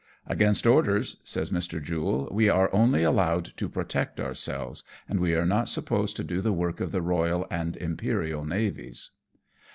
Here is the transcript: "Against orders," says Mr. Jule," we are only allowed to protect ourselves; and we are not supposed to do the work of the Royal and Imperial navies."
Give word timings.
"Against 0.25 0.65
orders," 0.65 1.17
says 1.23 1.51
Mr. 1.51 1.79
Jule," 1.79 2.27
we 2.31 2.49
are 2.49 2.73
only 2.73 3.03
allowed 3.03 3.53
to 3.57 3.69
protect 3.69 4.19
ourselves; 4.19 4.83
and 5.07 5.19
we 5.19 5.35
are 5.35 5.45
not 5.45 5.69
supposed 5.69 6.15
to 6.15 6.23
do 6.23 6.41
the 6.41 6.51
work 6.51 6.79
of 6.79 6.91
the 6.91 7.03
Royal 7.03 7.45
and 7.51 7.77
Imperial 7.77 8.43
navies." 8.43 9.11